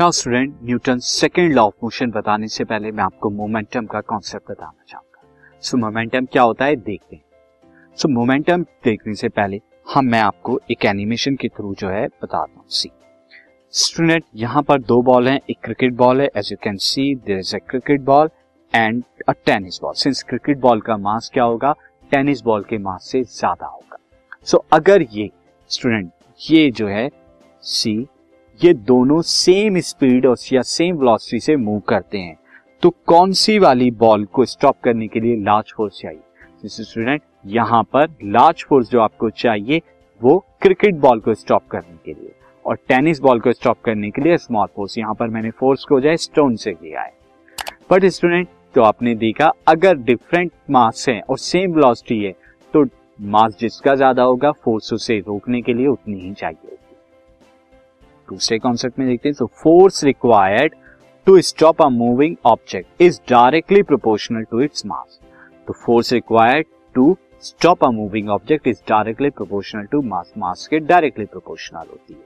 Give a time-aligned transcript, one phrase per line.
[0.00, 4.50] Now student Newton second law of motion बताने से पहले मैं आपको मोमेंटम का कॉन्सेप्ट
[4.50, 6.76] बताना चाहूँगा। सो so, मोमेंटम क्या होता है?
[6.76, 7.22] देखते हैं।
[7.98, 9.60] सो so, मोमेंटम देखने से पहले
[9.94, 12.90] हम मैं आपको एक एनिमेशन के थ्रू जो है बताता हूँ। सी
[13.74, 17.38] स्टूडेंट यहाँ पर दो बॉल हैं एक क्रिकेट बॉल है। As you can see there
[17.38, 18.30] is a cricket ball
[18.74, 21.72] and a tennis ball since cricket ball का मास क्या होगा?
[22.12, 23.98] टेनिस बॉल के मास से ज़्यादा होगा।
[24.44, 25.30] सो so, अगर ये
[25.70, 27.08] स्टूडेंट ये जो है
[27.62, 27.96] सी
[28.60, 32.36] ये दोनों सेम स्पीड और या सेम वेलोसिटी से मूव करते हैं।
[32.82, 36.20] तो कौन सी वाली बॉल को स्टॉप करने के लिए लार्ज फोर्स चाहिए?
[36.64, 39.80] स्टूडेंट यहाँ पर लार्ज फोर्स जो आपको चाहिए,
[40.20, 42.32] वो क्रिकेट बॉल को स्टॉप करने के लिए।
[42.64, 46.00] और टेनिस बॉल को स्टॉप करने के लिए स्मॉल फोर्स यहाँ पर मैंने फोर्स को
[46.00, 47.12] जो है स्टोन से किया है।
[47.90, 52.32] बट स्टूडेंट तो आपने देखा, अगर डिफरेंट मास है और सेम वेलोसिटी है
[52.74, 52.84] तो
[53.18, 56.76] मास जिसका ज़्यादा होगा फोर्स उसे रोकने के लिए उतनी ही चाहिए।
[58.30, 60.74] दूसरे कॉन्सेप्ट में देखते हैं तो force required
[61.26, 65.18] to stop a moving object is directly proportional to its mass
[65.68, 70.78] तो force required to stop a moving object is directly proportional to mass mass के
[70.80, 72.20] डायरेक्टली प्रोपोर्शनल होती है।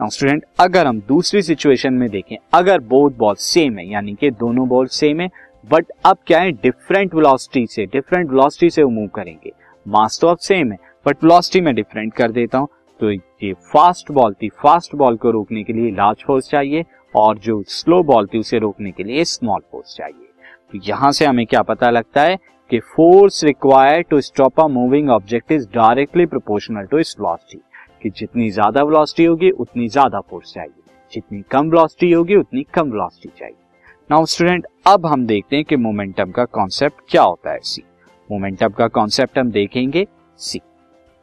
[0.00, 4.30] नाउ स्टूडेंट अगर हम दूसरी सिचुएशन में देखें, अगर बोथ बॉल सेम है, यानी कि
[4.32, 5.28] दोनों बॉल सेम है
[5.66, 9.52] बट अब क्या है डिफरेंट वेलोसिटी से डिफरेंट वेलोसिटी से वो मूव करेंगे।
[9.86, 12.68] मास तो अब सेम है बट वेलोसिटी में डिफरेंट कर देता हूँ।
[13.04, 17.38] तो ये फास्ट बॉल थी। फास्ट बॉल को रोकने के लिए लार्ज फोर्स चाहिए और
[17.38, 20.26] जो स्लो बॉल थी उसे रोकने के लिए स्मॉल फोर्स चाहिए।
[20.72, 22.38] तो यहाँ से हमें क्या पता लगता है
[22.70, 27.62] कि force required to stop a moving object is directly proportional to इस वेलोसिटी
[28.02, 32.90] कि जितनी ज़्यादा वेलोसिटी होगी, उतनी ज़्यादा फोर्स चाहिए। जितनी कम वेलोसिटी होगी, उतनी कम
[32.90, 33.56] वेलोसिटी चाहिए।
[34.10, 37.82] नाउ स्टूडेंट अब हम देखते हैं कि मोमेंटम का कॉन्सेप्ट क्या होता है। सी
[38.30, 40.06] मोमेंटम का कॉन्सेप्ट हम देखेंगे।
[40.38, 40.60] सी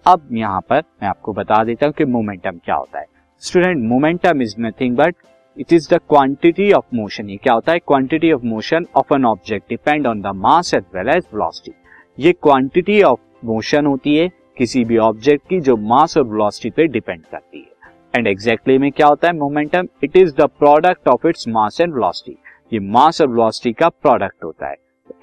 [0.06, 3.06] अब यहाँ पर मैं आपको बता देता हूँ कि मोमेंटम क्या होता है।
[3.44, 5.16] Student momentum is nothing but
[5.58, 7.80] it is the quantity of motion ये क्या होता है?
[7.80, 11.74] Quantity of motion of an object depend on the mass as well as velocity
[12.18, 16.88] ये क्वांटिटी ऑफ़ मोशन होती है किसी भी ऑब्जेक्ट की जो मास और वेलोसिटी पे
[16.88, 19.34] डिपेंड करती है। एंड एग्जैक्टली exactly में क्या होता है?
[19.34, 22.38] Momentum it is the product of its mass and velocity
[22.74, 24.76] ये मास और वेलोसिटी का प्रोडक्ट होता है।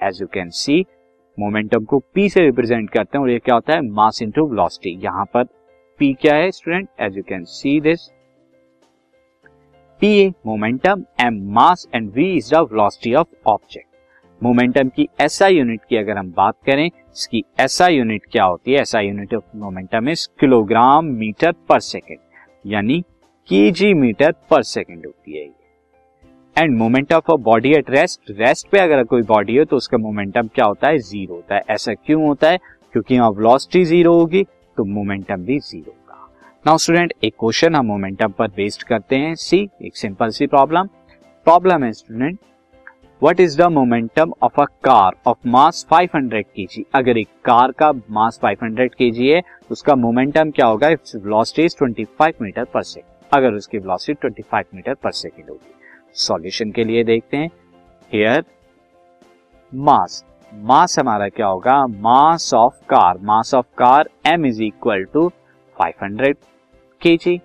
[0.03, 0.85] As you can see
[1.39, 3.81] momentum को पी से रिप्रेजेंट करते हैं और ये क्या होता है?
[3.81, 5.43] मास इंटू वेलोसिटी यहाँ पर
[5.99, 8.07] पी क्या है student as you can see this
[10.01, 13.87] P momentum M mass and V is the velocity of object
[14.41, 18.81] momentum की एसआई यूनिट की अगर हम बात करें, इसकी एसआई यूनिट क्या होती है?
[18.81, 22.19] SI unit of momentum is kilogram metre per second
[22.65, 22.99] यानी
[23.49, 25.48] केजी मीटर पर सेकेंड होती है।
[26.59, 29.97] And moment of a body at rest rest पे अगर कोई बॉडी हो तो उसका
[29.97, 30.97] मोमेंटम क्या होता है?
[30.99, 32.57] ज़ीरो होता है। ऐसा क्यों होता है?
[32.93, 34.43] क्योंकि यहाँ वेलोसिटी ज़ीरो होगी
[34.77, 36.27] तो मोमेंटम भी ज़ीरो होगा।
[36.65, 40.87] नाउ स्टूडेंट एक क्वेश्चन हम मोमेंटम पर बेस्ड करते हैं। सी एक सिंपल सी प्रॉब्लम
[41.47, 42.37] प्रॉब्लम है student
[43.21, 47.91] what is the momentum of a car of mass 500 KG अगर एक कार का
[48.11, 50.87] मास 500 केजी है तो उसका मोमेंटम क्या होगा?
[50.87, 55.73] Velocity is 25 meter per second अगर उसकी वेलोसिटी 25 मीटर पर सेकंड होगी।
[56.15, 57.49] सॉल्यूशन के लिए देखते हैं।
[58.13, 58.43] हेयर
[59.75, 61.87] मास मास हमारा क्या होगा?
[61.87, 65.31] Mass of car mass of car M is equal to
[65.77, 66.37] 500 hundred
[67.01, 67.41] K G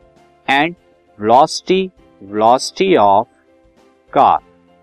[0.50, 0.74] and
[1.20, 1.90] velocity
[2.22, 3.28] velocity of
[4.12, 4.38] car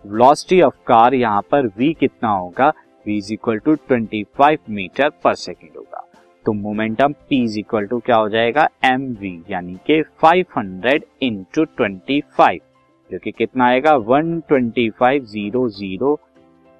[0.05, 2.71] velocity of car यहाँ पर v कितना होगा?
[3.05, 6.07] V is equal to 25 meter per second होगा।
[6.45, 8.67] तो momentum p is equal to क्या हो जाएगा?
[8.83, 12.21] M we यानी कि 500 हंड्रेड इंटू ट्वेंटी
[13.11, 13.93] जो कि कितना आएगा?
[13.93, 16.17] 125.00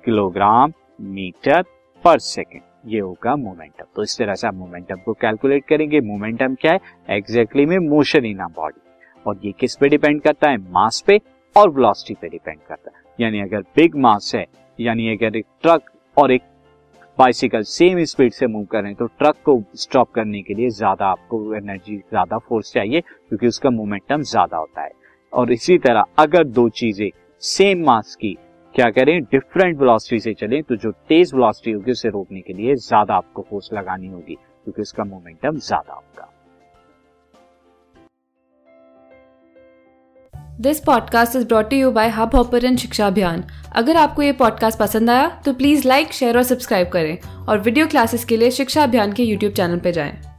[0.04, 1.62] किलोग्राम मीटर
[2.04, 6.56] पर सेकेंड ये होगा मोमेंटम तो इस तरह से आप मोमेंटम को कैलकुलेट करेंगे। मोमेंटम
[6.62, 6.80] क्या है?
[7.10, 8.82] एग्जैक्टली में मोशन इन बॉडी
[9.26, 10.58] और ये किस पे डिपेंड करता है?
[10.58, 11.20] मास पे
[11.56, 14.46] और वेलोसिटी पे डिपेंड करता है। यानी अगर बिग मास है,
[14.80, 16.42] यानी अगर एक ट्रक और एक
[17.18, 20.70] बाइसिकल सेम स्पीड से मूव कर रहे हैं तो ट्रक को स्टॉप करने के लिए
[20.72, 24.92] ज़्यादा आपको एनर्जी ज़्यादा फोर्स चाहिए, क्योंकि उसका मोमेंटम ज़्यादा होता है।
[25.34, 27.10] और इसी तरह अगर दो चीज़ें
[27.44, 28.38] सेम मास की,
[28.76, 32.76] क्या करें डिफरेंट वेलोसिटी से चलें तो जो तेज वेलोसिटी होगी, उसे रोकने के लिए
[32.78, 36.28] ज़्यादा आपको फोर्स लगानी होगी, क्योंकि उसका मोमेंटम ज़्यादा होगा।
[40.62, 43.44] This podcast is brought you by hub hopper शिक्षा अभियान
[43.76, 47.88] अगर आपको ये पॉडकास्ट पसंद आया तो प्लीज़ लाइक शेयर और सब्सक्राइब करें। और वीडियो
[47.88, 50.31] क्लासेस के लिए शिक्षा अभियान के यूट्यूब चैनल पर जाएँ।